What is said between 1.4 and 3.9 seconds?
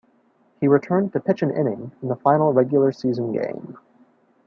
an inning in the final regular season game.